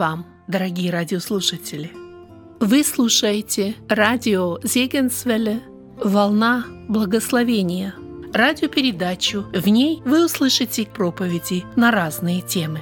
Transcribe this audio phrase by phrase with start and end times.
[0.00, 1.90] Вам, дорогие радиослушатели!
[2.58, 5.60] Вы слушаете радио Зегенсвелле
[6.02, 7.94] «Волна благословения»
[8.32, 9.42] радиопередачу.
[9.52, 12.80] В ней вы услышите проповеди на разные темы.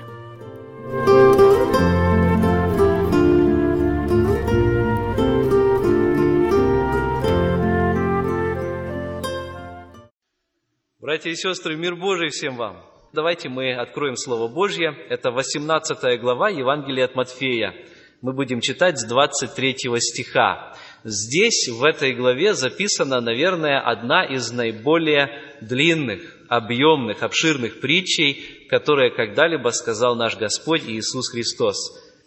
[11.00, 12.76] Братья и сестры, мир Божий всем вам!
[13.14, 14.94] Давайте мы откроем Слово Божье.
[15.08, 17.74] Это 18 глава Евангелия от Матфея.
[18.20, 20.74] Мы будем читать с 23 стиха.
[21.04, 25.30] Здесь, в этой главе, записана, наверное, одна из наиболее
[25.62, 31.76] длинных, объемных, обширных притчей, которые когда-либо сказал наш Господь Иисус Христос.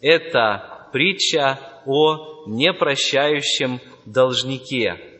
[0.01, 5.10] Это притча о непрощающем должнике.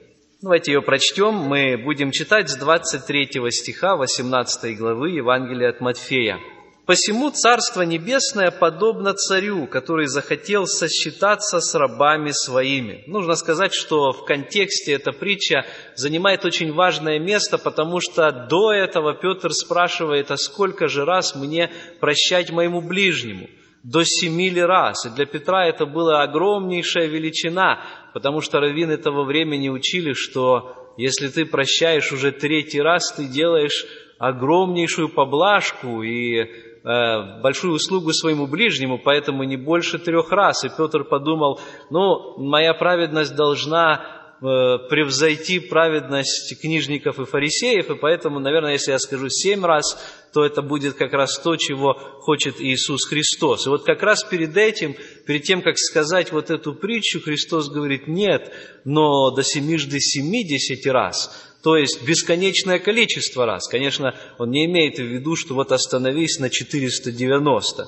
[0.42, 1.36] Давайте ее прочтем.
[1.36, 6.40] Мы будем читать с 23 стиха 18 главы Евангелия от Матфея.
[6.88, 13.04] «Посему Царство Небесное подобно царю, который захотел сосчитаться с рабами своими».
[13.06, 15.64] Нужно сказать, что в контексте эта притча
[15.96, 21.72] занимает очень важное место, потому что до этого Петр спрашивает, а сколько же раз мне
[22.00, 23.48] прощать моему ближнему–
[23.84, 25.06] до семи ли раз.
[25.06, 27.82] И для Петра это была огромнейшая величина,
[28.14, 33.86] потому что раввины того времени учили, что если ты прощаешь уже третий раз, ты делаешь
[34.20, 40.64] огромнейшую поблажку и э, большую услугу своему ближнему, поэтому не больше трех раз.
[40.64, 48.74] И Петр подумал, ну, моя праведность должна превзойти праведность книжников и фарисеев, и поэтому, наверное,
[48.74, 49.98] если я скажу семь раз,
[50.34, 53.68] то это будет как раз то, чего хочет Иисус Христос.
[53.68, 54.96] И вот как раз перед этим,
[55.28, 58.52] перед тем, как сказать вот эту притчу, Христос говорит, нет,
[58.84, 63.68] но до семижды семидесяти раз, то есть бесконечное количество раз.
[63.68, 67.88] Конечно, он не имеет в виду, что вот остановись на 490.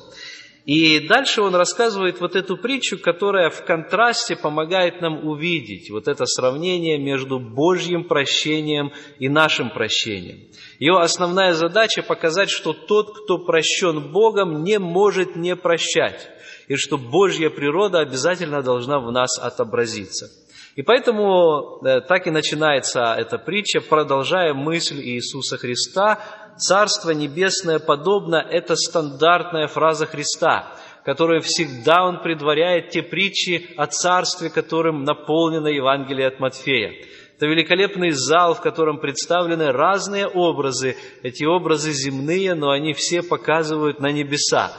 [0.66, 6.25] И дальше он рассказывает вот эту притчу, которая в контрасте помогает нам увидеть вот это
[6.25, 10.47] сравнение между Божьим прощением и нашим прощением.
[10.79, 16.29] Ее основная задача показать, что тот, кто прощен Богом, не может не прощать,
[16.69, 20.30] и что Божья природа обязательно должна в нас отобразиться.
[20.75, 26.19] И поэтому э, так и начинается эта притча, продолжая мысль Иисуса Христа
[26.57, 30.72] Царство Небесное подобно– это стандартная фраза Христа,
[31.03, 36.94] которую всегда Он предваряет те притчи о Царстве, которым наполнено Евангелие от Матфея.
[37.35, 40.95] Это великолепный зал, в котором представлены разные образы.
[41.23, 44.72] Эти образы земные, но они все показывают на небеса,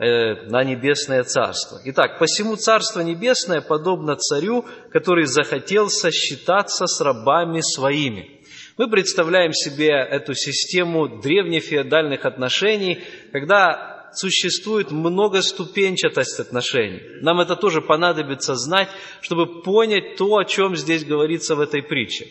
[0.00, 1.78] на небесное царство.
[1.84, 8.36] Итак, посему Царство Небесное подобно царю, который захотел сосчитаться с рабами своими–
[8.80, 13.00] мы представляем себе эту систему древнефеодальных отношений,
[13.30, 17.02] когда существует многоступенчатость отношений.
[17.20, 18.88] Нам это тоже понадобится знать,
[19.20, 22.26] чтобы понять то, о чем здесь говорится в этой притче.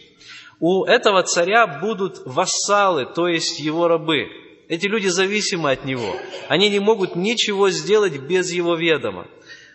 [0.60, 4.28] У этого царя будут вассалы, то есть его рабы.
[4.70, 6.16] Эти люди зависимы от него.
[6.48, 9.28] Они не могут ничего сделать без его ведома.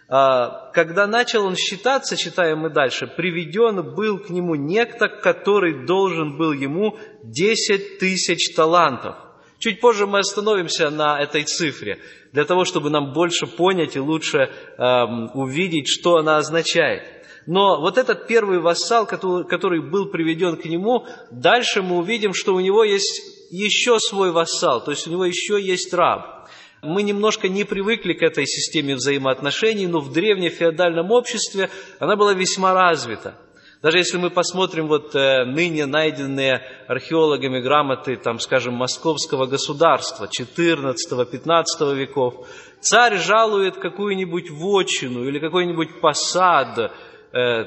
[0.09, 6.39] А, когда начал он считаться, читаем мы дальше, приведен был к нему некто, который должен
[6.39, 9.17] был ему 10 тысяч талантов.
[9.59, 11.99] Чуть позже мы остановимся на этой цифре,
[12.33, 17.03] для того, чтобы нам больше понять и лучше эм, увидеть, что она означает.
[17.47, 22.61] Но вот этот первый вассал, который был приведен к нему, дальше мы увидим, что у
[22.61, 26.49] него есть еще свой вассал, то есть у него еще есть раб.
[26.83, 32.75] Мы немножко не привыкли к этой системе взаимоотношений, но в древнефеодальном обществе она была весьма
[32.75, 33.37] развита.
[33.81, 41.95] Даже если мы посмотрим вот э, ныне найденные археологами грамоты, там, скажем, московского государства 14-15
[41.95, 42.49] веков,
[42.81, 46.93] царь жалует какую-нибудь вотчину или какой-нибудь посад,
[47.33, 47.65] э,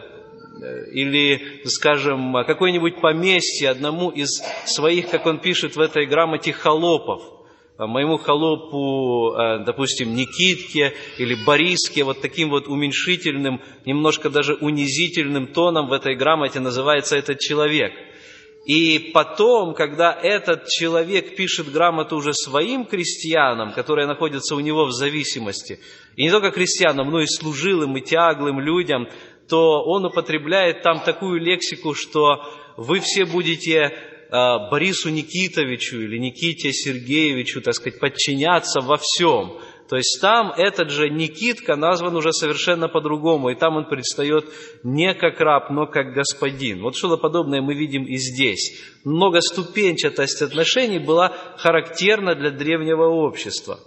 [0.92, 7.21] или, скажем, какое-нибудь поместье одному из своих, как он пишет в этой грамоте, холопов–
[7.86, 15.88] моему холопу, э, допустим, Никитке или Бориске, вот таким вот уменьшительным, немножко даже унизительным тоном
[15.88, 17.94] в этой грамоте называется этот человек.
[18.65, 24.92] И потом, когда этот человек пишет грамоту уже своим крестьянам, которые находятся у него в
[24.92, 25.80] зависимости,
[26.18, 29.07] и не только крестьянам, но и служилым, и тяглым людям,
[29.50, 32.44] то он употребляет там такую лексику, что
[32.78, 33.94] вы все будете
[34.30, 39.60] Э, Борису Никитовичу или Никите Сергеевичу, так сказать, подчиняться во всем.
[39.88, 44.46] То есть там этот же Никитка назван уже совершенно по-другому, и там он предстает
[44.84, 46.82] не как раб, но как господин.
[46.82, 48.78] Вот что-то подобное мы видим и здесь.
[49.06, 53.80] Многоступенчатость отношений была характерна для древнего общества.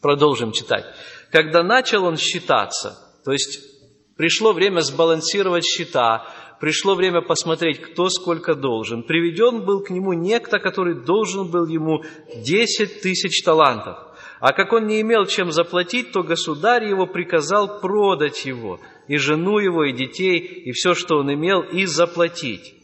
[0.00, 0.84] Продолжим читать.
[1.32, 3.79] Когда начал он считаться, то есть
[4.20, 6.26] пришло время сбалансировать счета,
[6.60, 9.02] пришло время посмотреть, кто сколько должен.
[9.02, 12.02] Приведен был к нему некто, который должен был ему
[12.36, 13.96] 10 тысяч талантов.
[14.40, 18.78] А как он не имел чем заплатить, то государь его приказал продать его,
[19.08, 22.74] и жену его, и детей, и все, что он имел, и заплатить.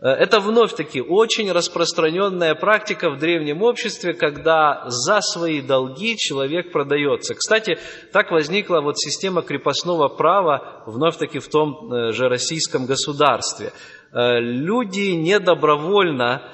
[0.00, 7.34] Э, это вновь-таки очень распространенная практика в древнем обществе, когда за свои долги человек продается.
[7.34, 7.78] Кстати,
[8.12, 13.72] так возникла вот система крепостного права вновь-таки в том э, же российском государстве.
[14.12, 16.52] Э, люди недобровольно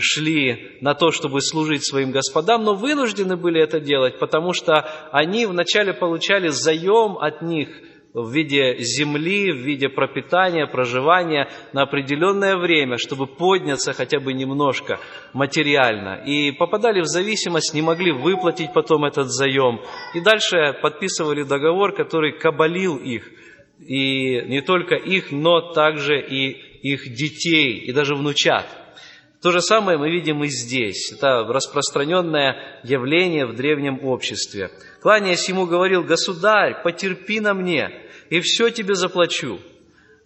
[0.00, 5.46] шли на то, чтобы служить своим господам, но вынуждены были это делать, потому что они
[5.46, 7.68] вначале получали заем от них–
[8.12, 14.98] в виде земли, в виде пропитания, проживания на определенное время, чтобы подняться хотя бы немножко
[15.32, 16.22] материально.
[16.26, 19.80] И попадали в зависимость, не могли выплатить потом этот заем.
[20.14, 23.30] И дальше подписывали договор, который кабалил их.
[23.78, 28.66] И не только их, но также и их детей, и даже внучат.
[29.42, 31.12] То же самое мы видим и здесь.
[31.12, 34.70] Это распространенное явление в древнем обществе.
[35.00, 37.90] Кланяясь ему, говорил, «Государь, потерпи на мне,
[38.28, 39.58] и все тебе заплачу».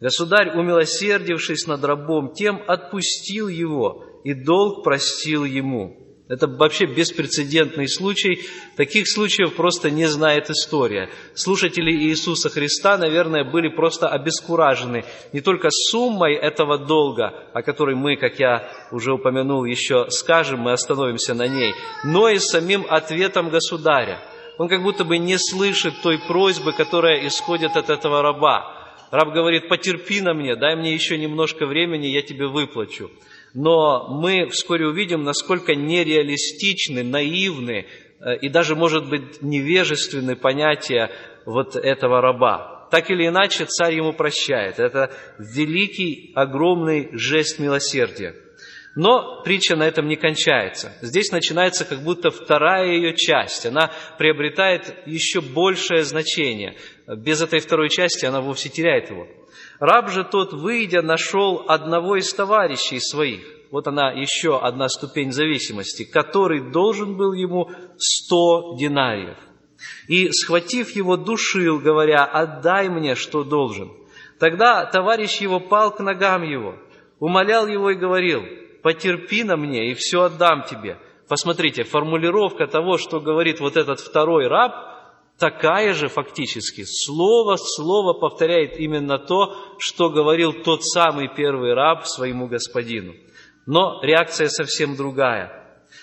[0.01, 6.04] Государь, умилосердившись над рабом, тем отпустил его, и долг простил ему.
[6.27, 8.41] Это вообще беспрецедентный случай.
[8.77, 11.11] Таких случаев просто не знает история.
[11.35, 15.05] Слушатели Иисуса Христа, наверное, были просто обескуражены
[15.35, 20.73] не только суммой этого долга, о которой мы, как я уже упомянул, еще скажем, мы
[20.73, 21.75] остановимся на ней,
[22.05, 24.19] но и самим ответом государя.
[24.57, 28.97] Он как будто бы не слышит той просьбы, которая исходит от этого раба.
[29.11, 33.11] Раб говорит, потерпи на мне, дай мне еще немножко времени, я тебе выплачу
[33.55, 37.87] но мы вскоре увидим, насколько нереалистичны, наивны
[38.21, 41.11] э, и даже, может быть, невежественны понятия
[41.47, 42.89] вот этого раба.
[42.91, 44.79] Так или иначе, царь ему прощает.
[44.79, 48.35] Это великий, огромный жест милосердия.
[48.97, 50.93] Но притча на этом не кончается.
[51.01, 53.67] Здесь начинается как будто вторая ее часть.
[53.67, 56.77] Она приобретает еще большее значение.
[57.07, 59.27] Без этой второй части она вовсе теряет его.
[59.81, 63.45] Раб же тот, выйдя, нашел одного из товарищей своих.
[63.71, 69.37] Вот она еще одна ступень зависимости, который должен был ему сто динариев.
[70.07, 73.91] И, схватив его, душил, говоря, «Отдай мне, что должен».
[74.39, 76.77] Тогда товарищ его пал к ногам его,
[77.19, 78.43] умолял его и говорил,
[78.83, 80.99] «Потерпи на мне, и все отдам тебе».
[81.29, 84.73] Посмотрите, формулировка того, что говорит вот этот второй раб–
[85.39, 86.85] такая же фактически.
[86.85, 93.15] Слово слово повторяет именно то, что говорил тот самый первый раб своему господину.
[93.67, 95.61] Но реакция совсем другая.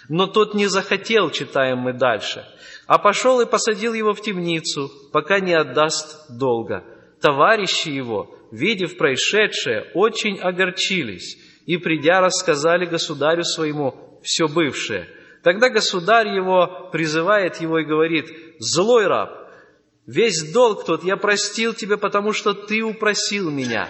[0.09, 2.45] Но тот не захотел, читаем мы дальше,
[2.87, 6.83] а пошел и посадил его в темницу, пока не отдаст долга.
[7.21, 15.07] Товарищи его, видев происшедшее, очень огорчились и, придя, рассказали государю своему все бывшее–
[15.43, 18.27] Тогда государь его призывает его и говорит,
[18.60, 19.31] «Злой раб,
[20.05, 23.89] весь долг тот я простил тебе, потому что ты упросил меня.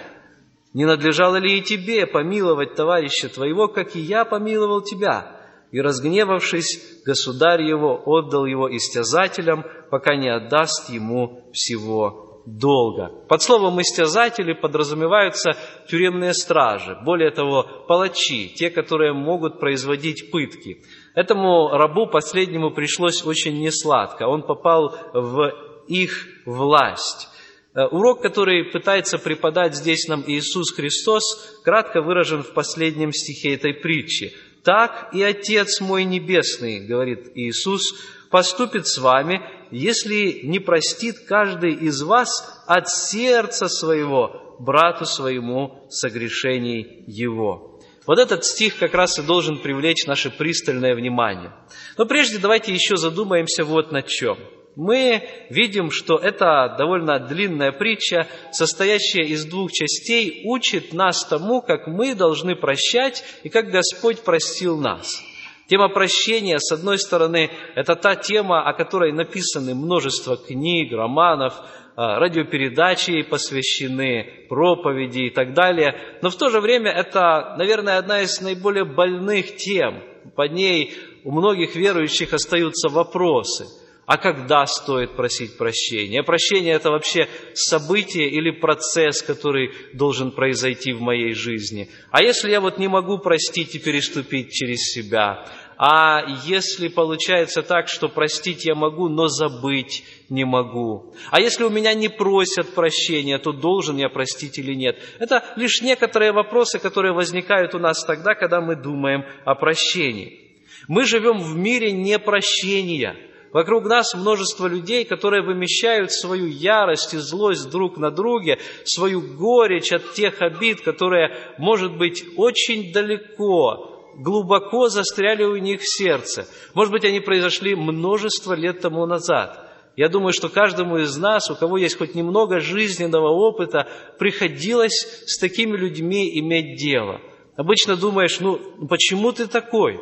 [0.74, 5.38] Не надлежало ли и тебе помиловать товарища твоего, как и я помиловал тебя?»
[5.72, 13.10] И, разгневавшись, государь его отдал его истязателям, пока не отдаст ему всего долга.
[13.28, 15.52] Под словом «истязатели» подразумеваются
[15.88, 20.84] тюремные стражи, более того, палачи, те, которые могут производить пытки.
[21.14, 24.28] Этому рабу последнему пришлось очень несладко.
[24.28, 25.52] Он попал в
[25.88, 27.28] их власть.
[27.74, 33.74] Э, урок, который пытается преподать здесь нам Иисус Христос, кратко выражен в последнем стихе этой
[33.74, 34.34] притчи.
[34.64, 37.96] «Так и Отец мой Небесный,— говорит Иисус,—
[38.30, 39.42] поступит с вами,
[39.72, 47.71] если не простит каждый из вас от сердца своего брату своему согрешений его».
[48.08, 51.52] Вот этот стих как раз и должен привлечь наше пристальное внимание.
[51.98, 54.38] Но прежде давайте еще задумаемся вот над чем.
[54.76, 61.88] Мы видим, что эта довольно длинная притча, состоящая из двух частей, учит нас тому, как
[61.88, 65.22] мы должны прощать и как Господь простил нас.
[65.68, 71.54] Тема прощения, с одной стороны, это та тема, о которой написаны множество книг, романов,
[71.96, 75.96] радиопередачи посвящены, проповеди и так далее.
[76.22, 80.04] Но в то же время это, наверное, одна из наиболее больных тем.
[80.36, 80.94] Под ней
[81.24, 83.66] у многих верующих остаются вопросы.
[84.12, 86.22] А когда стоит просить прощения?
[86.24, 91.90] Прощение– это вообще событие или процесс, который должен произойти в моей жизни.
[92.10, 95.46] А если я вот не могу простить и переступить через себя?
[95.84, 101.16] А если получается так, что простить я могу, но забыть не могу?
[101.32, 105.00] А если у меня не просят прощения, то должен я простить или нет?
[105.18, 110.52] Это лишь некоторые вопросы, которые возникают у нас тогда, когда мы думаем о прощении.
[110.88, 113.16] Мы живем в мире непрощения–
[113.52, 119.92] Вокруг нас множество людей, которые вымещают свою ярость и злость друг на друге, свою горечь
[119.92, 126.48] от тех обид, которые, может быть, очень далеко, глубоко застряли у них в сердце.
[126.74, 129.68] Может быть, они произошли множество лет тому назад.
[129.96, 133.88] Я думаю, что каждому из нас, у кого есть хоть немного жизненного опыта,
[134.18, 137.20] приходилось с такими людьми иметь дело.
[137.58, 140.00] Обычно думаешь, ну, почему ты такой?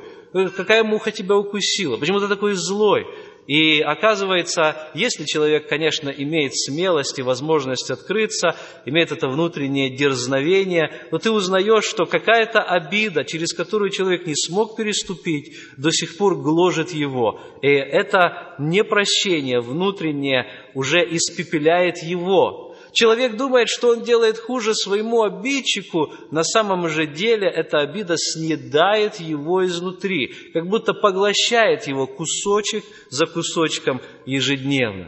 [0.56, 1.98] Какая муха тебя укусила?
[1.98, 3.06] Почему ты такой злой?
[3.50, 11.18] И оказывается, если человек, конечно, имеет смелость и возможность открыться, имеет это внутреннее дерзновение, то
[11.18, 16.92] ты узнаешь, что какая-то обида, через которую человек не смог переступить, до сих пор гложет
[16.92, 17.42] его.
[17.64, 22.69] И это непрощение внутреннее уже испепеляет его.
[23.00, 29.22] Человек думает, что он делает хуже своему обидчику, на самом же деле эта обида съедает
[29.22, 35.08] его изнутри, как будто поглощает его кусочек за кусочком ежедневно.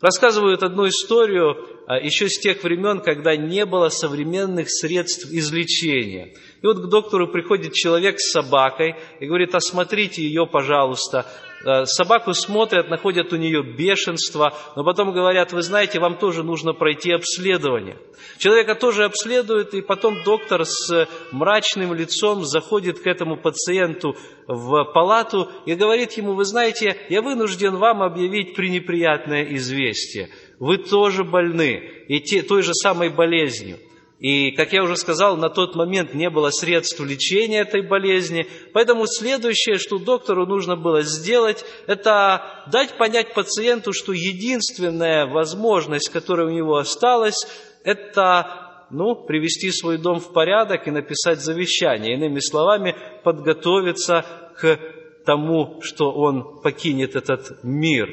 [0.00, 6.34] Рассказывают одну историю еще с тех времен, когда не было современных средств излечения.
[6.62, 11.26] И вот к доктору приходит человек с собакой и говорит, осмотрите ее, пожалуйста.
[11.64, 16.74] Э, собаку смотрят, находят у нее бешенство, но потом говорят, вы знаете, вам тоже нужно
[16.74, 17.98] пройти обследование.
[18.38, 24.16] Человека тоже обследуют, и потом доктор с мрачным лицом заходит к этому пациенту
[24.46, 30.30] в палату и говорит ему, вы знаете, я вынужден вам объявить пренеприятное известие.
[30.58, 33.78] Вы тоже больны, и те, той же самой болезнью.
[34.18, 38.46] И, как я уже сказал, на тот момент не было средств лечения этой болезни.
[38.72, 46.46] Поэтому следующее, что доктору нужно было сделать, это дать понять пациенту, что единственная возможность, которая
[46.46, 47.46] у него осталась,
[47.84, 52.14] это ну, привести свой дом в порядок и написать завещание.
[52.14, 54.24] Иными словами, подготовиться
[54.58, 54.78] к
[55.26, 58.08] тому, что он покинет этот мир,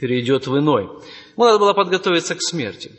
[0.00, 0.88] перейдет в иной.
[1.36, 2.92] Ему надо было подготовиться к смерти.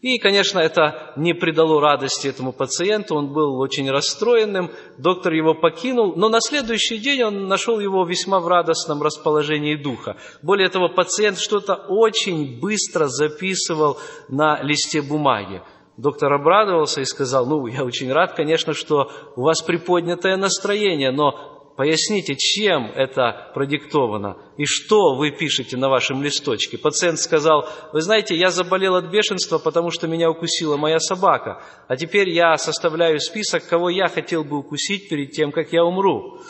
[0.00, 6.14] И, конечно, это не придало радости этому пациенту, он был очень расстроенным, доктор его покинул,
[6.16, 10.16] но на следующий день он нашел его весьма в радостном расположении духа.
[10.42, 13.98] Более того, пациент что-то очень быстро записывал
[14.30, 15.60] на листе бумаги.
[15.98, 21.59] Доктор обрадовался и сказал, ну, я очень рад, конечно, что у вас приподнятое настроение, но
[21.76, 26.76] Поясните, чем это продиктовано и что вы пишете на вашем листочке.
[26.76, 31.96] Пациент сказал, вы знаете, я заболел от бешенства, потому что меня укусила моя собака, а
[31.96, 36.40] теперь я составляю список, кого я хотел бы укусить перед тем, как я умру.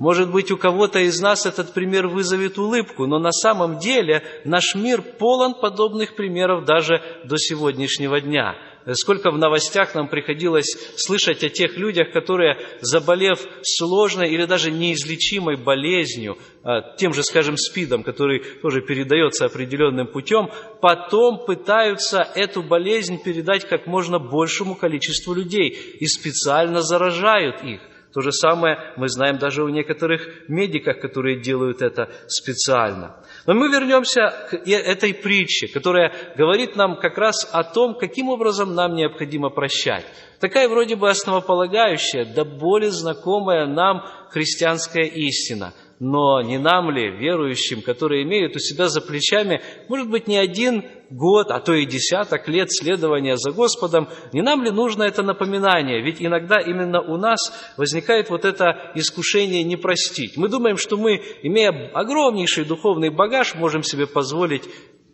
[0.00, 4.74] Может быть, у кого-то из нас этот пример вызовет улыбку, но на самом деле наш
[4.74, 8.56] мир полон подобных примеров даже до сегодняшнего дня–
[8.94, 15.56] сколько в новостях нам приходилось слышать о тех людях, которые, заболев сложной или даже неизлечимой
[15.56, 20.48] болезнью, а, тем же, скажем, СПИДом, который тоже передается определенным путем,
[20.80, 27.80] потом пытаются эту болезнь передать как можно большему количеству людей и специально заражают их.
[28.12, 33.16] То же самое мы знаем даже у некоторых медиков, которые делают это специально.
[33.46, 38.74] Но мы вернемся к этой притче, которая говорит нам как раз о том, каким образом
[38.74, 40.04] нам необходимо прощать.
[40.40, 47.82] Такая вроде бы основополагающая, да более знакомая нам христианская истина– но не нам ли, верующим,
[47.82, 52.48] которые имеют у себя за плечами, может быть, не один год, а то и десяток
[52.48, 56.02] лет следования за Господом, не нам ли нужно это напоминание?
[56.02, 60.38] Ведь иногда именно у нас возникает вот это искушение не простить.
[60.38, 64.64] Мы думаем, что мы, имея огромнейший духовный багаж, можем себе позволить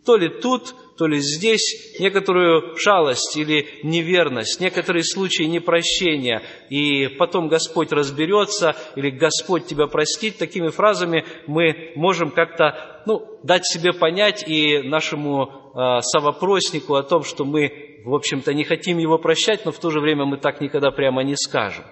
[0.07, 7.49] то ли тут, то ли здесь некоторую шалость или неверность, некоторые случаи непрощения, и потом
[7.49, 14.47] Господь разберется, или Господь тебя простит, такими фразами мы можем как-то ну, дать себе понять
[14.47, 19.73] и нашему э, совопроснику о том, что мы, в общем-то, не хотим его прощать, но
[19.73, 21.83] в то же время мы так никогда прямо не скажем.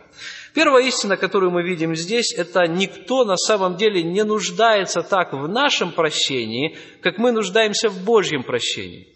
[0.55, 5.49] Первая истина, которую мы видим здесь, это никто на самом деле не нуждается так в
[5.49, 9.13] нашем прощении, как мы нуждаемся в Божьем прощении.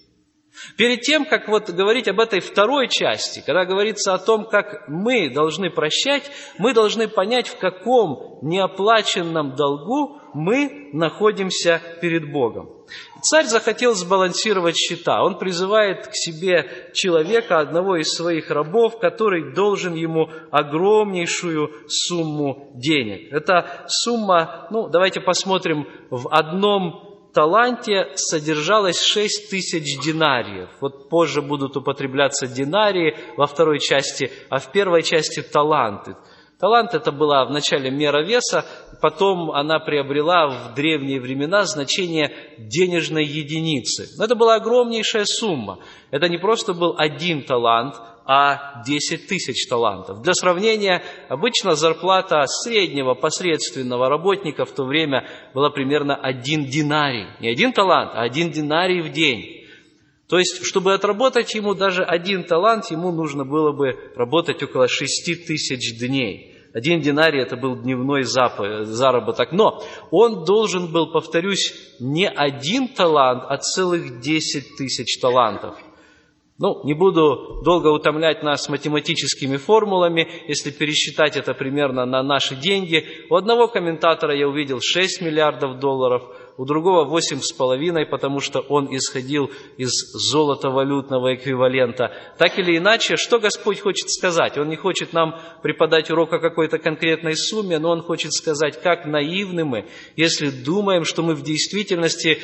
[0.75, 5.29] Перед тем, как вот говорить об этой второй части, когда говорится о том, как мы
[5.29, 12.78] должны прощать, мы должны понять, в каком неоплаченном долгу мы находимся перед Богом.
[13.22, 15.24] Царь захотел сбалансировать счета.
[15.24, 23.31] Он призывает к себе человека, одного из своих рабов, который должен ему огромнейшую сумму денег.
[23.34, 30.69] Эта сумма, ну, давайте посмотрим, в одном таланте содержалось 6 тысяч динариев.
[30.81, 36.15] Вот позже будут употребляться динарии во второй части, а в первой части таланты.
[36.60, 38.66] Талант это была вначале мера веса,
[39.01, 44.10] потом она приобрела в древние времена значение денежной единицы.
[44.18, 45.80] Но это была огромнейшая сумма.
[46.12, 50.22] Это не просто был один талант, а 10 тысяч талантов.
[50.22, 57.28] Для сравнения, обычно зарплата среднего посредственного работника в то время была примерно один динарий.
[57.39, 59.66] Не один талант, а один динарий в день.
[60.28, 65.48] То есть, чтобы отработать ему даже один талант, ему нужно было бы работать около 6
[65.48, 66.49] тысяч дней.
[66.74, 69.52] Один динарий– это был дневной заработок.
[69.52, 75.76] Но он должен был, повторюсь, не один талант, а целых 10 тысяч талантов–
[76.60, 83.08] ну, не буду долго утомлять нас математическими формулами, если пересчитать это примерно на наши деньги.
[83.30, 86.24] У одного комментатора я увидел 6 миллиардов долларов,
[86.60, 92.12] у другого 8,5, потому что он исходил из золотовалютного эквивалента.
[92.38, 94.58] Так или иначе, что Господь хочет сказать?
[94.58, 99.06] Он не хочет нам преподать урок о какой-то конкретной сумме, но Он хочет сказать, как
[99.06, 99.86] наивны мы,
[100.18, 102.39] если думаем, что мы в действительности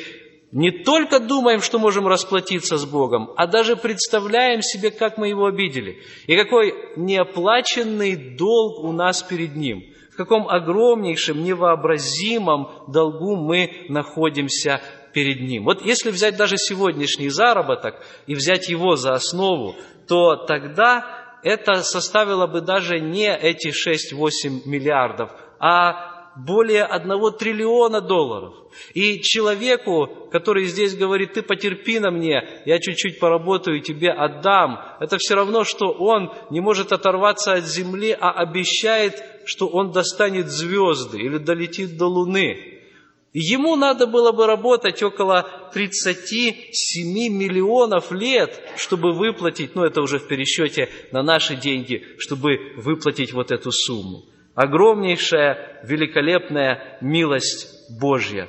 [0.52, 5.46] не только думаем, что можем расплатиться с Богом, а даже представляем себе, как мы Его
[5.46, 13.86] обидели, и какой неоплаченный долг у нас перед Ним, в каком огромнейшем, невообразимом долгу мы
[13.88, 14.80] находимся
[15.12, 15.64] перед Ним.
[15.64, 19.74] Вот если взять даже сегодняшний заработок и взять его за основу,
[20.06, 28.54] то тогда это составило бы даже не эти 6-8 миллиардов, а более одного триллиона долларов.
[28.92, 35.16] И человеку, который здесь говорит, ты потерпи на мне, я чуть-чуть поработаю, тебе отдам, это
[35.18, 41.18] все равно, что он не может оторваться от земли, а обещает, что он достанет звезды
[41.18, 42.74] или долетит до Луны.
[43.32, 50.26] Ему надо было бы работать около 37 миллионов лет, чтобы выплатить, ну это уже в
[50.26, 54.24] пересчете на наши деньги, чтобы выплатить вот эту сумму
[54.56, 57.68] огромнейшая, великолепная милость
[58.00, 58.48] Божья.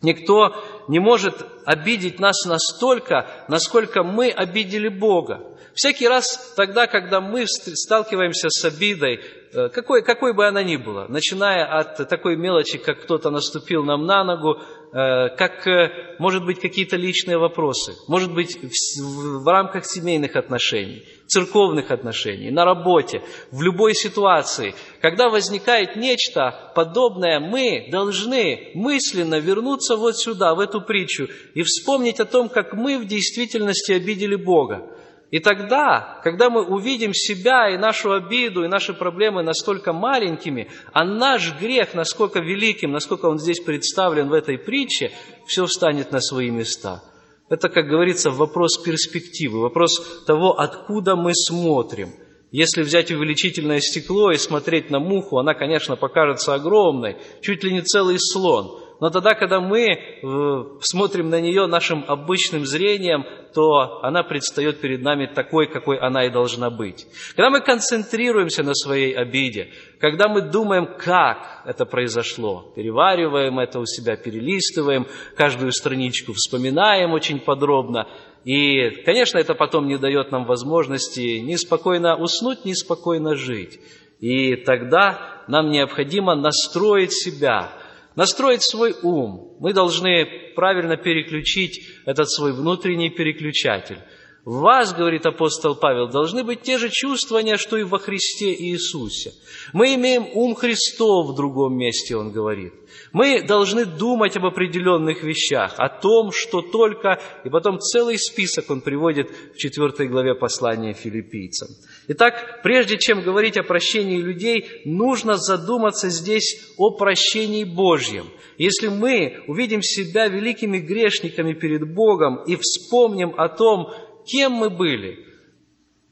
[0.00, 0.54] Никто
[0.86, 5.44] не может обидеть нас настолько, насколько мы обидели Бога.
[5.74, 9.20] Всякий раз тогда, когда мы сталкиваемся с обидой,
[9.52, 14.06] э, какой, какой бы она ни была, начиная от такой мелочи, как кто-то наступил нам
[14.06, 14.58] на ногу,
[14.90, 21.04] Э, как, э, может быть, какие-то личные вопросы, может быть, в, в рамках семейных отношений,
[21.28, 24.74] церковных отношений, на работе, в любой ситуации.
[25.00, 32.18] Когда возникает нечто подобное, мы должны мысленно вернуться вот сюда, в эту притчу, и вспомнить
[32.20, 34.90] о том, как мы в действительности обидели Бога.
[35.30, 41.04] И тогда, когда мы увидим себя и нашу обиду, и наши проблемы настолько маленькими, а
[41.04, 45.12] наш грех насколько великим, насколько он здесь представлен в этой притче,
[45.46, 47.02] все встанет на свои места.
[47.48, 52.10] Это, как говорится, вопрос перспективы, вопрос того, откуда мы смотрим.
[52.50, 57.82] Если взять увеличительное стекло и смотреть на муху, она, конечно, покажется огромной, чуть ли не
[57.82, 64.24] целый слон– но тогда, когда мы э, смотрим на нее нашим обычным зрением, то она
[64.24, 67.06] предстает перед нами такой, какой она и должна быть.
[67.36, 69.68] Когда мы концентрируемся на своей обиде,
[70.00, 75.06] когда мы думаем, как это произошло, перевариваем это у себя, перелистываем
[75.36, 78.08] каждую страничку, вспоминаем очень подробно,
[78.44, 83.78] и, конечно, это потом не дает нам возможности ни спокойно уснуть, ни спокойно жить.
[84.20, 87.70] И тогда нам необходимо настроить себя
[88.18, 89.56] настроить свой ум.
[89.60, 90.26] Мы должны
[90.56, 93.98] правильно переключить этот свой внутренний переключатель.
[94.44, 99.32] В вас, говорит апостол Павел, должны быть те же чувствования, что и во Христе Иисусе.
[99.72, 102.72] Мы имеем ум Христов в другом месте, он говорит.
[103.12, 108.80] Мы должны думать об определенных вещах, о том, что только, и потом целый список он
[108.80, 111.68] приводит в 4 главе послания филиппийцам.
[112.08, 118.26] Итак, прежде чем говорить о прощении людей, нужно задуматься здесь о прощении Божьем.
[118.56, 123.92] Если мы увидим себя великими грешниками перед Богом и вспомним о том,
[124.30, 125.28] кем мы были,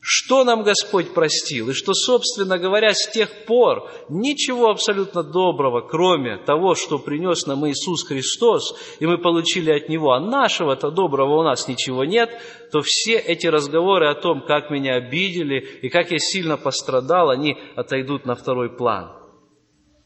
[0.09, 6.37] что нам Господь простил, и что, собственно говоря, с тех пор ничего абсолютно доброго, кроме
[6.37, 11.43] того, что принес нам Иисус Христос, и мы получили от Него, а нашего-то доброго у
[11.43, 12.31] нас ничего нет,
[12.71, 17.57] то все эти разговоры о том, как меня обидели и как я сильно пострадал, они
[17.75, 19.11] отойдут на второй план.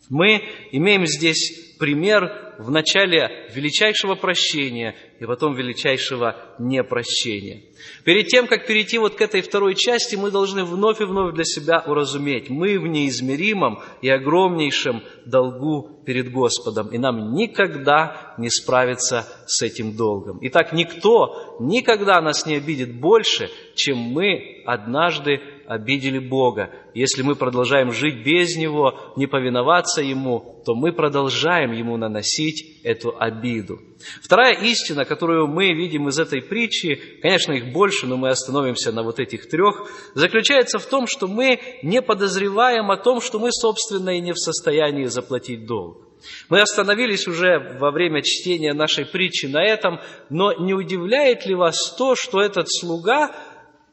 [0.09, 0.43] Мы
[0.73, 7.63] имеем здесь пример в начале величайшего прощения и потом величайшего непрощения.
[8.05, 11.45] Перед тем, как перейти вот к этой второй части, мы должны вновь и вновь для
[11.45, 19.27] себя уразуметь, мы в неизмеримом и огромнейшем долгу перед Господом, и нам никогда не справиться
[19.47, 20.39] с этим долгом.
[20.43, 26.71] Итак, никто никогда нас не обидит больше, чем мы однажды обидели Бога.
[26.95, 32.50] Если мы продолжаем жить без Него, не повиноваться Ему, то мы продолжаем Ему наносить
[32.83, 33.81] эту обиду.
[34.23, 39.03] Вторая истина, которую мы видим из этой притчи, конечно, их больше, но мы остановимся на
[39.03, 44.11] вот этих трех, заключается в том, что мы не подозреваем о том, что мы, собственно,
[44.17, 46.07] и не в состоянии заплатить долг.
[46.49, 51.95] Мы остановились уже во время чтения нашей притчи на этом, но не удивляет ли вас
[51.97, 53.35] то, что этот слуга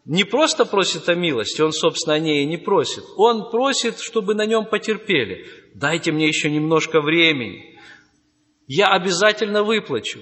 [0.08, 3.04] не просто просит о милости, он, собственно, о ней и не просит.
[3.17, 5.48] Он просит, чтобы на нем потерпели.
[5.74, 7.77] Дайте мне еще немножко времени.
[8.67, 10.19] Я обязательно выплачу.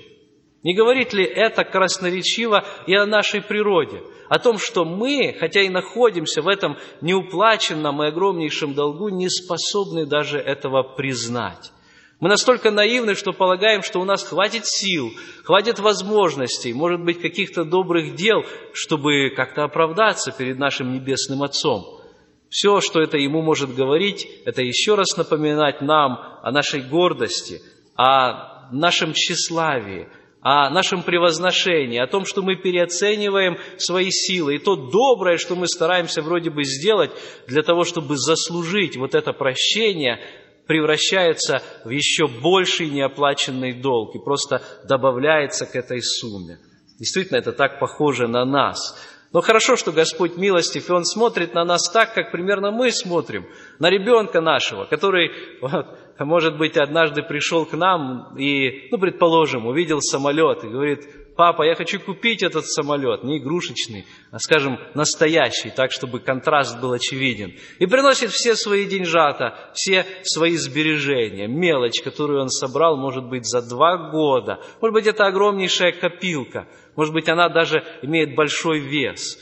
[0.63, 4.01] Не говорит ли это красноречиво и о нашей природе?
[4.29, 10.07] О том, что мы, хотя и находимся в этом неуплаченном и огромнейшем долгу, не способны
[10.07, 11.71] даже этого признать.
[12.19, 15.11] Мы настолько наивны, что полагаем, что у нас хватит сил,
[15.43, 22.01] хватит возможностей, может быть, каких-то добрых дел, чтобы как-то оправдаться перед нашим Небесным Отцом.
[22.49, 27.61] Все, что это ему может говорить, это еще раз напоминать нам о нашей гордости,
[27.95, 30.07] о нашем тщеславии,
[30.41, 35.67] о нашем превозношении, о том, что мы переоцениваем свои силы, и то доброе, что мы
[35.67, 37.11] стараемся вроде бы сделать
[37.47, 40.19] для того, чтобы заслужить вот это прощение,
[40.67, 46.59] превращается в еще больший неоплаченный долг и просто добавляется к этой сумме.
[46.99, 48.97] Действительно, это так похоже на нас.
[49.35, 53.45] Но хорошо, что Господь милостив, и Он смотрит на нас так, как примерно мы смотрим
[53.79, 55.87] на ребенка нашего, который, вот,
[56.19, 61.01] может быть, однажды пришел к нам и, ну, предположим, увидел самолет и говорит,
[61.35, 66.93] папа, я хочу купить этот самолет, не игрушечный, а, скажем, настоящий, так, чтобы контраст был
[66.93, 67.53] очевиден.
[67.79, 73.61] И приносит все свои деньжата, все свои сбережения, мелочь, которую он собрал, может быть, за
[73.61, 74.59] два года.
[74.81, 76.67] Может быть, это огромнейшая копилка.
[76.95, 79.37] Может быть, она даже имеет большой вес.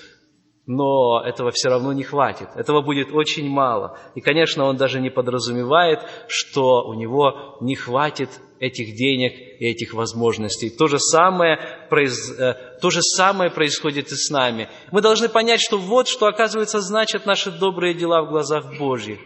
[0.66, 2.48] Но этого все равно не хватит.
[2.56, 3.98] Этого будет очень мало.
[4.16, 6.00] И, конечно, он даже не подразумевает,
[6.30, 10.70] что у него не хватит этих денег и этих возможностей.
[10.70, 12.40] То же самое, произ...
[12.40, 14.70] Э, то же самое происходит и с нами.
[14.90, 19.20] Мы должны понять, что вот что, оказывается, значат наши добрые дела в глазах Божьих.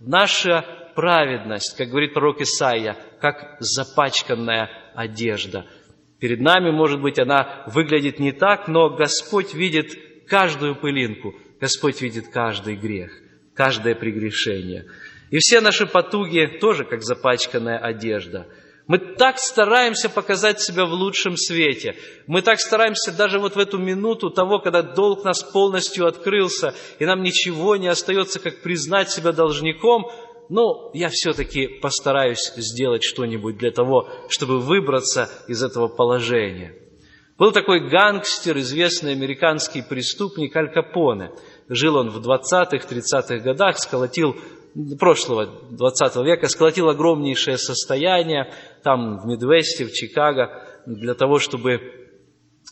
[0.00, 5.64] Наша праведность, как говорит пророк Исаия, как запачканная одежда.
[6.20, 12.28] Перед нами, может быть, она выглядит не так, но Господь видит каждую пылинку, Господь видит
[12.28, 13.12] каждый грех,
[13.54, 14.86] каждое прегрешение.
[15.30, 18.46] И все наши потуги тоже как запачканная одежда–
[18.86, 21.96] мы так стараемся показать себя в лучшем свете.
[22.26, 27.06] Мы так стараемся даже вот в эту минуту того, когда долг нас полностью открылся, и
[27.06, 30.10] нам ничего не остается, как признать себя должником,
[30.50, 36.74] но я все-таки постараюсь сделать что-нибудь для того, чтобы выбраться из этого положения.
[37.36, 41.32] Был такой гангстер, известный американский преступник Аль Капоне.
[41.68, 44.36] Жил он в 20-х, 30-х годах, сколотил
[45.00, 48.52] прошлого 20 века, сколотил огромнейшее состояние
[48.84, 51.80] там в Мидвесте, в Чикаго, для того, чтобы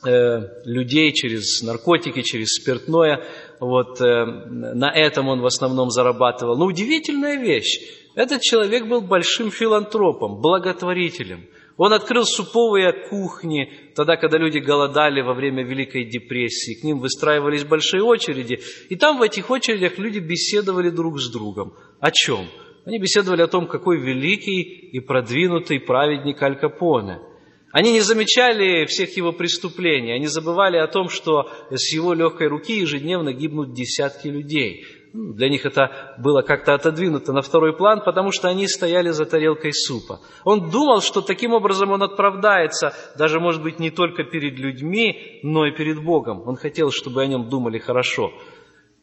[0.06, 3.24] э, людей через наркотики, через спиртное,
[3.58, 6.56] вот э, на этом он в основном зарабатывал.
[6.56, 7.80] Но удивительная вещь,
[8.14, 15.34] этот человек был большим филантропом, благотворителем– он открыл суповые кухни, тогда, когда люди голодали во
[15.34, 16.80] время Великой депрессии.
[16.80, 18.60] К ним выстраивались большие очереди.
[18.88, 21.74] И там в этих очередях люди беседовали друг с другом.
[22.00, 22.46] О чем?
[22.84, 27.20] Они беседовали о том, какой великий и продвинутый праведник Аль Капоне.
[27.72, 32.78] Они не замечали всех его преступлений, они забывали о том, что с его легкой руки
[32.80, 34.84] ежедневно гибнут десятки людей.
[35.12, 39.72] Для них это было как-то отодвинуто на второй план, потому что они стояли за тарелкой
[39.74, 40.20] супа.
[40.44, 45.66] Он думал, что таким образом он оправдается, даже, может быть, не только перед людьми, но
[45.66, 46.42] и перед Богом.
[46.48, 48.32] Он хотел, чтобы о нем думали хорошо.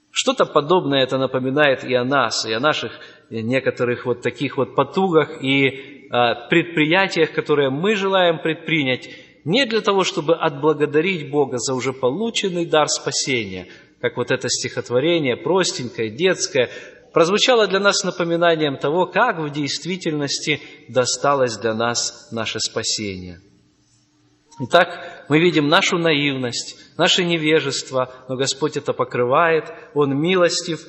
[0.09, 2.91] Что-то подобное это напоминает и о нас, и о наших
[3.29, 6.09] некоторых вот таких вот потугах и э,
[6.49, 9.09] предприятиях, которые мы желаем предпринять,
[9.45, 13.67] не для того, чтобы отблагодарить Бога за уже полученный дар спасения–
[14.01, 16.69] как вот это стихотворение, простенькое, детское,
[17.13, 23.41] прозвучало для нас напоминанием того, как в действительности досталось для нас наше спасение.
[24.61, 30.81] Итак, мы видим нашу наивность, наше невежество, но Господь это покрывает, Он милостив,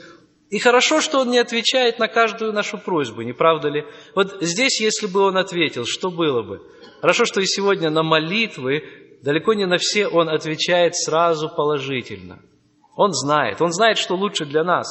[0.50, 3.84] и хорошо, что Он не отвечает на каждую нашу просьбу, не правда ли?
[4.16, 6.60] Вот здесь, если бы Он ответил, что было бы?
[7.00, 8.82] Хорошо, что и сегодня на молитвы,
[9.22, 12.42] далеко не на все Он отвечает сразу положительно.
[13.00, 14.86] Он знает, Он знает, что лучше для нас.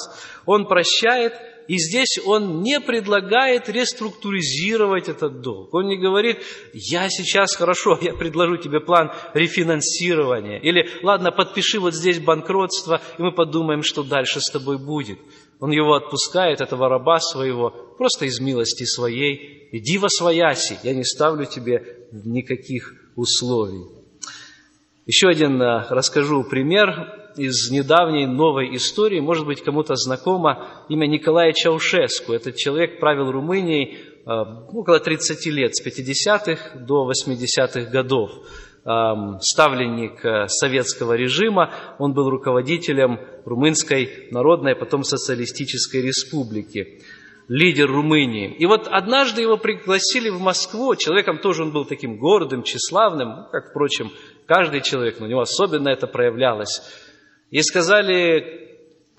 [0.48, 1.34] Он прощает,
[1.68, 5.72] и здесь Он не предлагает реструктуризировать этот долг.
[5.76, 6.40] Он не говорит,
[6.74, 10.58] я сейчас хорошо, я предложу тебе план рефинансирования.
[10.58, 15.20] Или, ладно, подпиши вот здесь банкротство, и мы подумаем, что дальше с тобой будет.
[15.60, 19.70] Он его отпускает, этого раба своего, просто из милости своей.
[19.72, 23.86] Иди во свояси, я не ставлю тебе никаких условий.
[25.06, 29.20] Еще один э, расскажу пример из недавней новой истории.
[29.20, 32.34] Может быть, кому-то знакомо имя Николая Чаушеску.
[32.34, 34.32] Этот человек правил Румынией э,
[34.74, 38.32] около 30 лет, с 50-х до 80-х годов
[39.42, 47.02] ставленник э, советского режима, он был руководителем Румынской народной, а потом социалистической республики,
[47.48, 48.56] лидер Румынии.
[48.58, 53.72] И вот однажды его пригласили в Москву, человеком тоже он был таким гордым, тщеславным, как,
[53.72, 54.12] впрочем,
[54.46, 56.82] каждый человек, но у него особенно это проявлялось.
[57.52, 58.70] И сказали,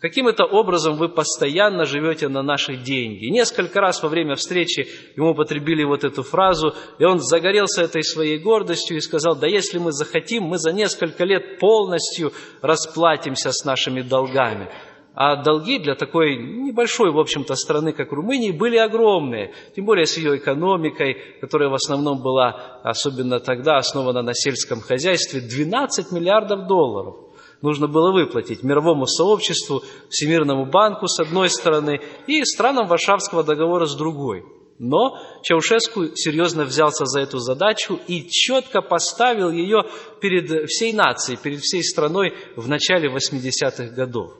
[0.01, 3.27] Каким-то образом вы постоянно живете на наши деньги.
[3.27, 8.03] И несколько раз во время встречи ему потребили вот эту фразу, и он загорелся этой
[8.03, 13.63] своей гордостью и сказал, да если мы захотим, мы за несколько лет полностью расплатимся с
[13.67, 14.71] нашими долгами.
[15.15, 19.53] А долги для такой небольшой, в общем-то, страны, как Румыния, были огромные.
[19.77, 25.43] Тем более с ее экономикой, которая в основном была, особенно тогда, основана на сельском хозяйстве,
[25.43, 27.17] 12 миллиардов долларов–
[27.63, 33.95] нужно было выплатить мировому сообществу, Всемирному банку с одной стороны и странам Варшавского договора с
[33.95, 34.45] другой.
[34.79, 39.83] Но Чаушеску серьезно взялся за эту задачу и четко поставил ее
[40.23, 44.33] перед всей нацией, перед всей страной в начале 80-х годов.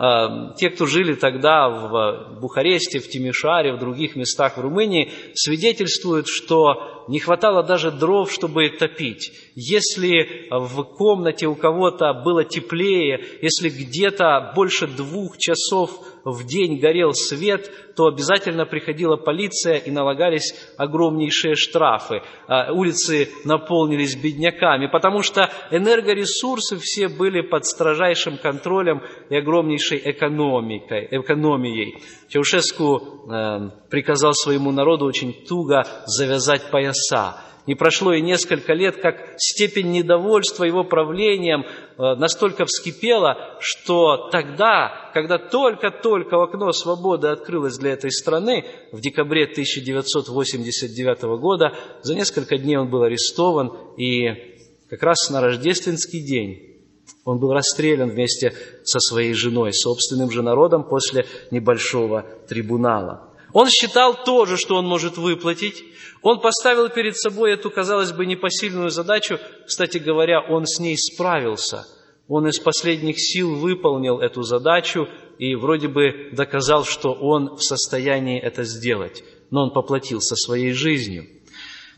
[0.00, 6.28] А, те, кто жили тогда в Бухаресте, в Тимишаре, в других местах в Румынии, свидетельствуют,
[6.28, 9.32] что не хватало даже дров, чтобы топить.
[9.56, 15.90] Если в комнате у кого-то было теплее, если где-то больше двух часов
[16.32, 22.22] в день горел свет, то обязательно приходила полиция и налагались огромнейшие штрафы.
[22.46, 31.08] А, улицы наполнились бедняками, потому что энергоресурсы все были под строжайшим контролем и огромнейшей экономикой,
[31.10, 32.02] экономией.
[32.28, 32.96] Чаушеску
[33.30, 37.42] э, приказал своему народу очень туго завязать пояса.
[37.68, 45.10] Не прошло и несколько лет, как степень недовольства его правлением э, настолько вскипела, что тогда,
[45.12, 52.78] когда только-только окно свободы открылось для этой страны, в декабре 1989 года, за несколько дней
[52.78, 56.78] он был арестован, и как раз на рождественский день
[57.26, 63.27] он был расстрелян вместе со своей женой, собственным же народом после небольшого трибунала.
[63.52, 65.84] Он считал тоже, что он может выплатить,
[66.22, 69.38] он поставил перед собой эту, казалось бы, непосильную задачу.
[69.66, 71.86] Кстати говоря, он с ней справился.
[72.26, 75.08] Он из последних сил выполнил эту задачу
[75.38, 79.22] и вроде бы доказал, что он в состоянии это сделать.
[79.50, 81.26] Но он поплатился своей жизнью.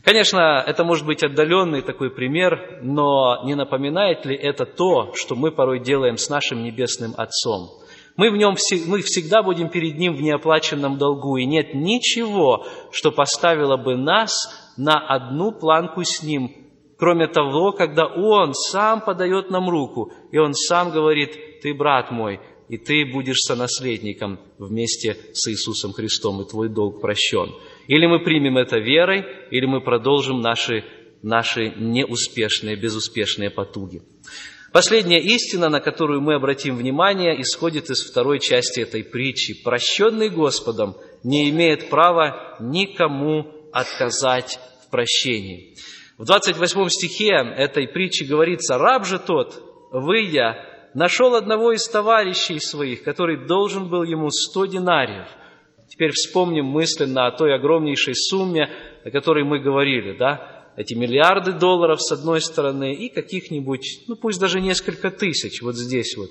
[0.03, 5.51] Конечно, это может быть отдаленный такой пример, но не напоминает ли это то, что мы
[5.51, 7.80] порой делаем с нашим Небесным Отцом?
[8.17, 8.55] Мы, в нем,
[8.87, 14.33] мы всегда будем перед Ним в неоплаченном долгу, и нет ничего, что поставило бы нас
[14.77, 16.51] на одну планку с Ним,
[16.97, 22.39] кроме того, когда Он сам подает нам руку, и Он сам говорит, «Ты, брат мой,
[22.69, 27.53] и ты будешь сонаследником вместе с Иисусом Христом, и твой долг прощен».
[27.87, 30.83] Или мы примем это верой, или мы продолжим наши,
[31.21, 34.01] наши неуспешные, безуспешные потуги.
[34.71, 39.61] Последняя истина, на которую мы обратим внимание, исходит из второй части этой притчи.
[39.63, 45.75] Прощенный Господом не имеет права никому отказать в прощении.
[46.17, 50.55] В 28 стихе этой притчи говорится, «Раб же тот, выйдя,
[50.93, 55.27] нашел одного из товарищей своих, который должен был ему сто динариев.
[55.89, 58.69] Теперь вспомним мысленно о той огромнейшей сумме,
[59.03, 60.60] о которой мы говорили, да?
[60.75, 66.15] Эти миллиарды долларов с одной стороны и каких-нибудь, ну пусть даже несколько тысяч вот здесь
[66.17, 66.29] вот.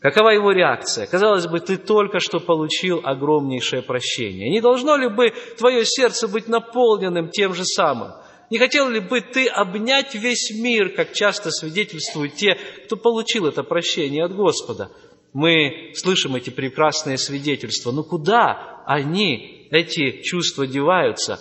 [0.00, 1.06] Какова его реакция?
[1.06, 4.50] Казалось бы, ты только что получил огромнейшее прощение.
[4.50, 8.12] Не должно ли бы твое сердце быть наполненным тем же самым?
[8.50, 13.62] Не хотел ли бы ты обнять весь мир, как часто свидетельствуют те, кто получил это
[13.62, 14.90] прощение от Господа?
[15.32, 17.90] Мы слышим эти прекрасные свидетельства.
[17.90, 21.40] Но куда они, эти чувства, деваются?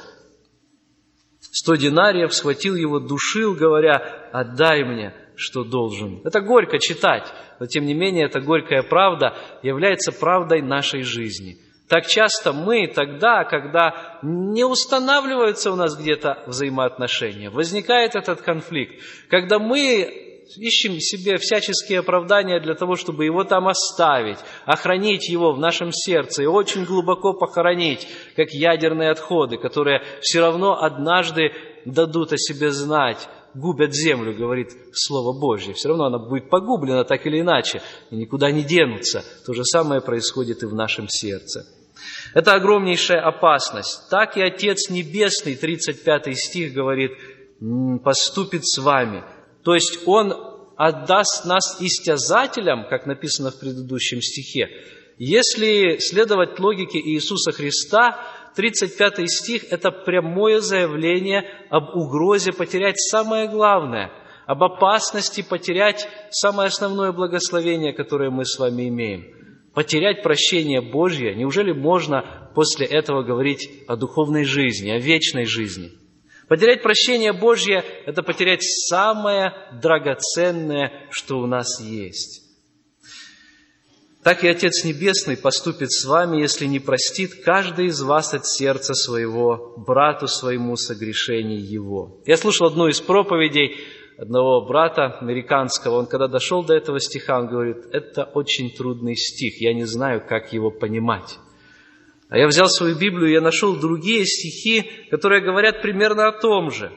[1.52, 6.22] Сто динариев схватил его, душил, говоря, отдай мне, что должен.
[6.24, 11.58] Это горько читать, но тем не менее эта горькая правда является правдой нашей жизни.
[11.88, 19.60] Так часто мы тогда, когда не устанавливаются у нас где-то взаимоотношения, возникает этот конфликт, когда
[19.60, 25.92] мы ищем себе всяческие оправдания для того, чтобы его там оставить, охранить его в нашем
[25.92, 31.52] сердце и очень глубоко похоронить, как ядерные отходы, которые все равно однажды
[31.86, 35.74] дадут о себе знать, губят землю, говорит Слово Божье.
[35.74, 39.24] Все равно она будет погублена так или иначе, и никуда не денутся.
[39.46, 41.66] То же самое происходит и в нашем сердце.
[42.34, 44.10] Это огромнейшая опасность.
[44.10, 47.12] Так и Отец Небесный, 35 стих говорит,
[48.04, 49.24] поступит с вами–
[49.64, 50.34] то есть Он
[50.76, 54.70] отдаст нас истязателям, как написано в предыдущем стихе.
[55.18, 58.20] Если следовать логике Иисуса Христа,
[58.56, 64.12] 35 стих– это прямое заявление об угрозе потерять самое главное,
[64.46, 69.26] об опасности потерять самое основное благословение, которое мы с вами имеем.
[69.74, 75.92] Потерять прощение Божье, неужели можно после этого говорить о духовной жизни, о вечной жизни–
[76.48, 82.42] Потерять прощение Божье– это потерять самое драгоценное, что у нас есть.
[84.24, 88.94] Так и Отец Небесный поступит с вами, если не простит каждый из вас от сердца
[88.94, 92.22] своего брату своему согрешений его.
[92.26, 93.76] Я слушал одну из проповедей
[94.18, 95.98] одного брата американского.
[95.98, 100.26] Он когда дошел до этого стиха, он говорит, это очень трудный стих, я не знаю,
[100.26, 101.38] как его понимать.
[102.34, 106.92] А я взял свою Библию, я нашел другие стихи, которые говорят примерно о том же.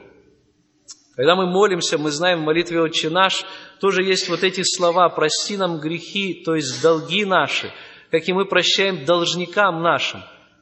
[1.15, 3.45] Когда мы молимся, мы знаем в молитве «Отче наш»
[3.79, 7.71] тоже есть вот эти слова «Прости нам грехи», то есть долги наши,
[8.09, 10.21] как и мы прощаем должникам нашим.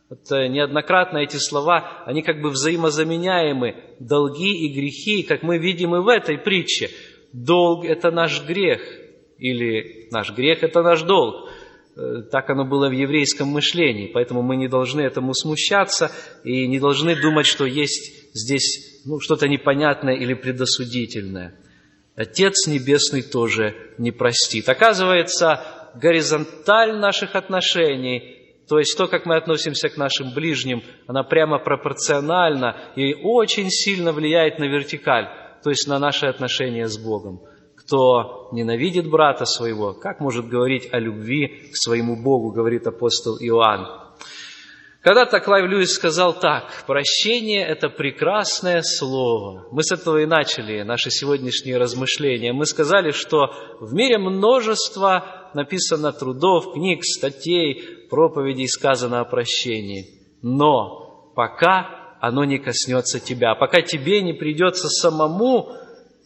[0.10, 3.82] Вот э, неоднократно эти слова, они как бы взаимозаменяемы.
[4.02, 6.90] Долги и грехи, как мы видим и в этой притче.
[7.32, 8.82] Долг– это наш грех,
[9.38, 11.50] или наш грех– это наш долг.
[11.98, 16.12] Э, так оно было в еврейском мышлении, поэтому мы не должны этому смущаться
[16.44, 21.56] и не должны думать, что есть здесь ну, что-то непонятное или предосудительное.
[22.16, 24.68] Отец Небесный тоже не простит.
[24.68, 25.62] Оказывается,
[25.96, 32.76] горизонталь наших отношений, то есть то, как мы относимся к нашим ближним, она прямо пропорциональна
[32.98, 35.30] и очень сильно влияет на вертикаль,
[35.64, 37.42] то есть на наши отношения с Богом
[37.86, 44.02] кто ненавидит брата своего, как может говорить о любви к своему Богу, говорит апостол Иоанн.
[45.02, 49.68] Когда-то Клайв Льюис сказал так, прощение– это прекрасное слово.
[49.72, 52.54] Мы с этого и начали наши сегодняшние размышления.
[52.54, 60.08] Мы сказали, что в мире множество написано трудов, книг, статей, проповедей сказано о прощении.
[60.42, 65.70] Но пока оно не коснется тебя, пока тебе не придется самому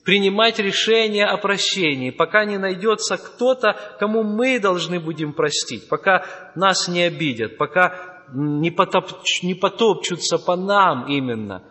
[0.09, 6.87] принимать решение о прощении, пока не найдется кто-то, кому мы должны будем простить, пока нас
[6.87, 11.61] не обидят, пока не, потопч, не потопчутся по нам именно.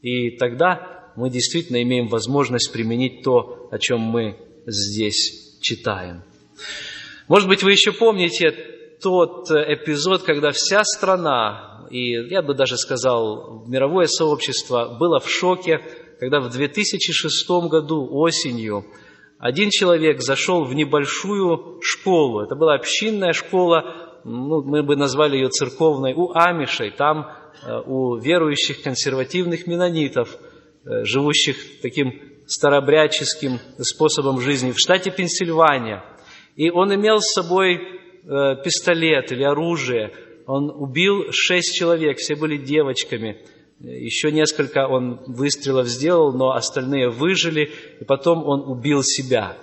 [0.00, 6.24] И тогда мы действительно имеем возможность применить то, о чем мы здесь читаем.
[7.28, 8.50] Может быть, вы еще помните
[9.00, 15.80] тот эпизод, когда вся страна, и я бы даже сказал, мировое сообщество было в шоке
[16.22, 18.86] когда в 2006 году осенью
[19.40, 22.42] один человек зашел в небольшую школу.
[22.42, 26.92] Это была общинная школа, ну, мы бы назвали ее церковной, у Амишей.
[26.92, 27.26] Там
[27.66, 30.36] э, у верующих консервативных менонитов,
[30.84, 32.12] э, живущих таким
[32.46, 36.04] старобряческим способом жизни в штате Пенсильвания.
[36.54, 40.12] И он имел с собой э, пистолет или оружие.
[40.46, 43.44] Он убил шесть человек, все были девочками.
[43.82, 49.56] Еще несколько он выстрелов сделал, но остальные выжили, и потом он убил себя.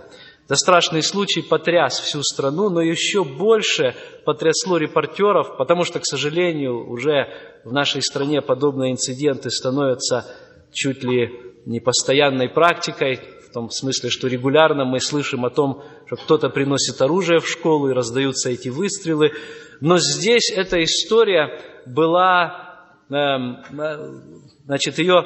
[0.46, 6.90] Это страшный случай потряс всю страну, но еще больше потрясло репортеров, потому что, к сожалению,
[6.90, 7.30] уже
[7.64, 10.26] в нашей стране подобные инциденты становятся
[10.74, 11.30] чуть ли
[11.66, 17.02] не постоянной практикой, в том смысле, что регулярно мы слышим о том, что кто-то приносит
[17.02, 19.32] оружие в школу и раздаются эти выстрелы.
[19.80, 22.69] Но здесь эта история была
[23.10, 25.26] значит, ее,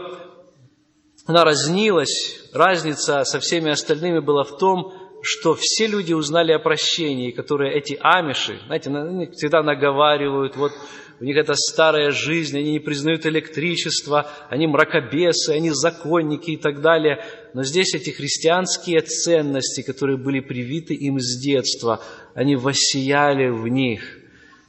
[1.25, 2.49] она разнилась.
[2.53, 7.97] Разница со всеми остальными была в том, что все люди узнали о прощении, которые эти
[8.01, 8.89] амиши, знаете,
[9.33, 10.73] всегда наговаривают, вот
[11.19, 16.81] у них это старая жизнь, они не признают электричество, они мракобесы, они законники и так
[16.81, 17.23] далее.
[17.53, 22.01] Но здесь эти христианские ценности, которые были привиты им с детства,
[22.33, 24.22] они воссияли в них.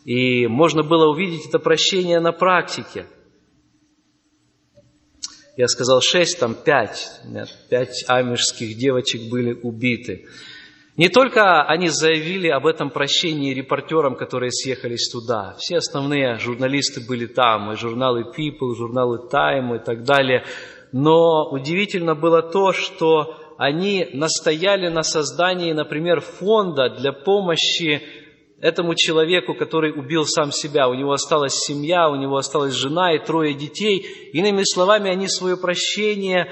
[0.05, 3.07] И можно было увидеть это прощение на практике.
[5.57, 7.21] Я сказал шесть, там пять.
[7.71, 10.27] Пять амишских девочек были убиты.
[10.97, 15.57] Не только они заявили об этом прощении репортерам, которые съехались туда.
[15.59, 20.45] Все основные журналисты были там, и журналы People, и журналы Time и так далее.
[20.93, 28.03] Но удивительно было то, что они настояли на создании, например, фонда для помощи
[28.65, 30.89] этому человеку, который убил сам себя.
[30.89, 33.99] У него осталась семья, у него осталась жена и трое детей.
[34.33, 36.51] Иными словами, они свое прощение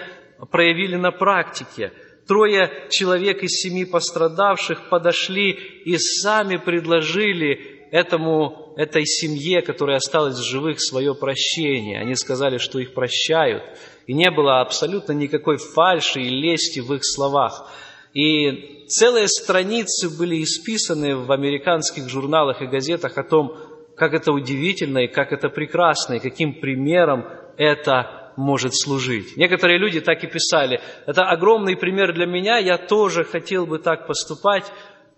[0.50, 1.92] проявили на практике–
[2.26, 10.44] Трое человек из семи пострадавших подошли и сами предложили этому, этой семье, которая осталась в
[10.44, 12.00] живых, свое прощение.
[12.00, 13.64] Они сказали, что их прощают.
[14.06, 17.70] И не было абсолютно никакой фальши и лести в их словах.
[18.14, 23.56] И целые страницы были исписаны в американских журналах и газетах о том,
[23.96, 27.24] как это удивительно и как это прекрасно, и каким примером
[27.56, 29.36] это может служить.
[29.36, 34.06] Некоторые люди так и писали, это огромный пример для меня, я тоже хотел бы так
[34.06, 34.64] поступать,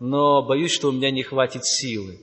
[0.01, 2.19] но боюсь, что у меня не хватит силы.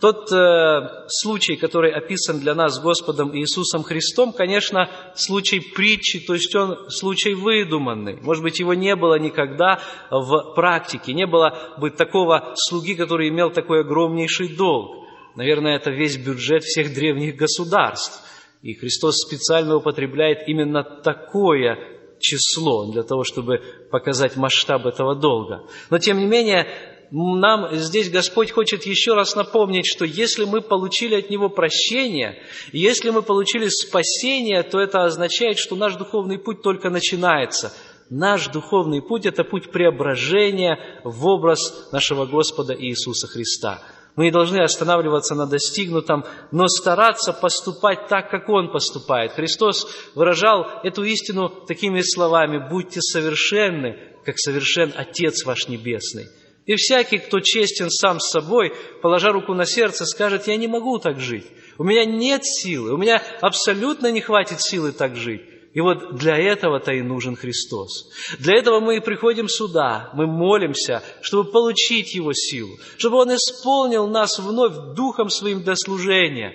[0.00, 6.54] Тот э, случай, который описан для нас Господом Иисусом Христом, конечно, случай притчи, то есть
[6.54, 8.16] он случай выдуманный.
[8.22, 9.80] Может быть, его не было никогда
[10.10, 15.04] в практике, не было бы такого слуги, который имел такой огромнейший долг.
[15.34, 18.22] Наверное, это весь бюджет всех древних государств.
[18.62, 21.76] И Христос специально употребляет именно такое
[22.20, 25.64] число для того, чтобы показать масштаб этого долга.
[25.90, 26.66] Но тем не менее,
[27.10, 32.42] нам здесь Господь хочет еще раз напомнить, что если мы получили от Него прощение,
[32.72, 37.72] если мы получили спасение, то это означает, что наш духовный путь только начинается.
[38.10, 43.82] Наш духовный путь– это путь преображения в образ нашего Господа Иисуса Христа–
[44.18, 49.30] мы не должны останавливаться на достигнутом, но стараться поступать так, как Он поступает.
[49.30, 49.86] Христос
[50.16, 56.26] выражал эту истину такими словами «Будьте совершенны, как совершен Отец ваш Небесный».
[56.68, 60.98] И всякий, кто честен сам с собой, положа руку на сердце, скажет, я не могу
[60.98, 61.46] так жить.
[61.78, 65.40] У меня нет силы, у меня абсолютно не хватит силы так жить.
[65.72, 68.10] И вот для этого-то и нужен Христос.
[68.38, 74.06] Для этого мы и приходим сюда, мы молимся, чтобы получить Его силу, чтобы Он исполнил
[74.06, 76.52] нас вновь Духом Своим до служения.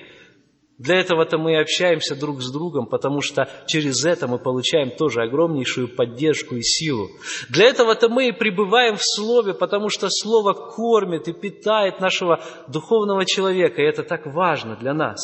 [0.84, 5.22] Для этого-то мы и общаемся друг с другом, потому что через это мы получаем тоже
[5.22, 7.08] огромнейшую поддержку и силу.
[7.50, 13.24] Для этого-то мы и пребываем в Слове, потому что Слово кормит и питает нашего духовного
[13.26, 15.20] человека, и это так важно для нас.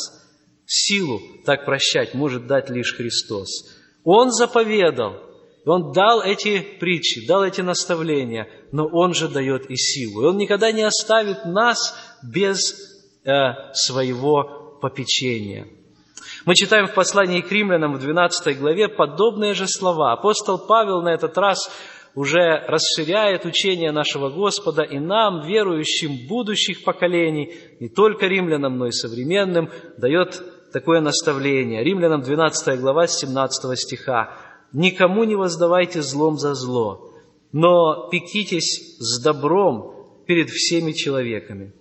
[0.64, 3.50] Силу так прощать может дать лишь Христос.
[4.02, 5.20] Он заповедал,
[5.66, 10.22] Он дал эти притчи, дал эти наставления, но Он же дает и силу.
[10.22, 12.72] И Он никогда не оставит нас без
[13.26, 15.66] э, своего попечения.
[16.46, 20.12] Мы читаем в послании к римлянам в 12 главе подобные же слова.
[20.12, 21.70] Апостол Павел на этот раз
[22.14, 28.90] уже расширяет учение нашего Господа и нам, верующим будущих поколений, не только римлянам, но и
[28.90, 31.84] современным, дает такое наставление.
[31.84, 34.36] Римлянам 12 глава 17 стиха.
[34.72, 37.12] «Никому не воздавайте злом за зло,
[37.52, 41.72] но пекитесь с добром перед всеми человеками.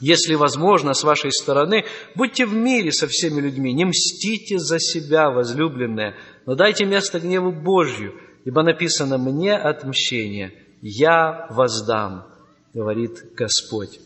[0.00, 1.84] Если возможно, с вашей стороны,
[2.14, 7.50] будьте в мире со всеми людьми, не мстите за себя, возлюбленные, но дайте место гневу
[7.50, 12.26] Божью, ибо написано «мне отмщение, я воздам»,
[12.74, 13.98] говорит Господь.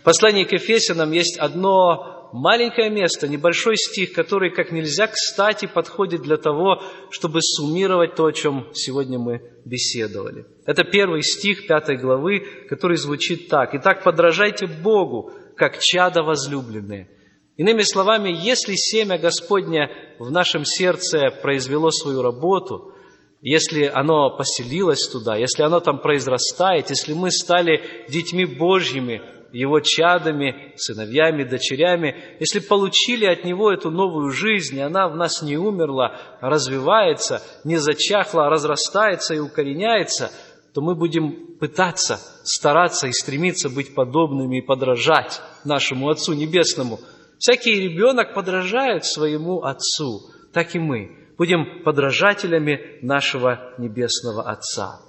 [0.00, 6.22] В послании к Ефесянам есть одно маленькое место, небольшой стих, который как нельзя кстати подходит
[6.22, 10.46] для того, чтобы суммировать то, о чем сегодня мы беседовали.
[10.64, 13.74] Это первый стих пятой главы, который звучит так.
[13.74, 17.08] «Итак, подражайте Богу, как чада возлюбленные».
[17.56, 22.92] Иными словами, если семя Господня в нашем сердце произвело свою работу,
[23.40, 29.22] если оно поселилось туда, если оно там произрастает, если мы стали детьми Божьими,
[29.56, 35.42] его чадами, сыновьями, дочерями, если получили от него эту новую жизнь, и она в нас
[35.42, 40.30] не умерла, а развивается, не зачахла, а разрастается и укореняется,
[40.74, 47.00] то мы будем пытаться, стараться и стремиться быть подобными и подражать нашему Отцу Небесному.
[47.38, 50.20] Всякий ребенок подражает своему Отцу,
[50.52, 55.00] так и мы будем подражателями нашего Небесного Отца.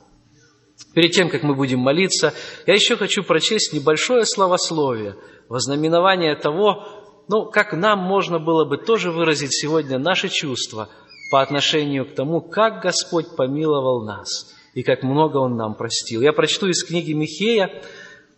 [0.93, 2.33] Перед тем, как мы будем молиться,
[2.65, 5.15] я еще хочу прочесть небольшое словословие,
[5.49, 6.83] вознаменование того,
[7.29, 10.87] Ну, как нам можно было бы тоже выразить сегодня наши чувства
[11.29, 16.21] по отношению к тому, как Господь помиловал нас и как много Он нам простил.
[16.21, 17.83] Я прочту из книги Михея,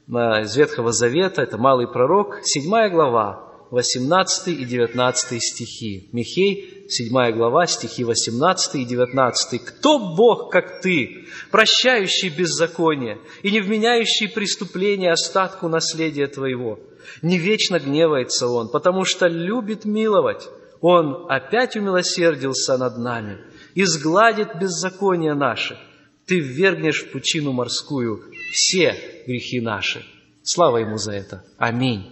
[0.08, 6.10] э, из Ветхого Завета, это малый пророк, 7 глава, 18 и 19 стихи.
[6.12, 9.64] Михей, 7 глава, стихи 18 и 19.
[9.64, 16.80] «Кто Бог, как ты, прощающий беззаконие и не вменяющий преступление остатку наследия твоего?
[17.22, 20.50] Не вечно гневается Он, потому что любит миловать.
[20.82, 23.38] Он опять умилосердился над нами
[23.76, 25.78] и сгладит беззаконие наши.
[26.26, 28.96] Ты ввергнешь в пучину морскую все
[29.28, 30.04] грехи наши».
[30.52, 31.44] Слава Ему за это.
[31.60, 32.12] Аминь.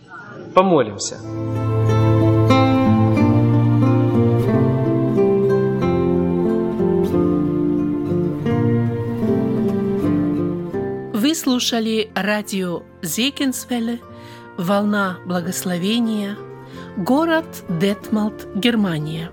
[0.53, 1.17] Помолимся.
[11.15, 14.01] Вы слушали радио Зекинсвелле
[14.55, 16.37] «Волна благословения»,
[16.95, 19.31] город Детмалт, Германия.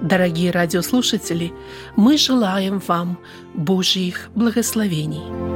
[0.00, 1.52] Дорогие радиослушатели,
[1.94, 3.18] мы желаем вам
[3.52, 5.53] Божьих благословений.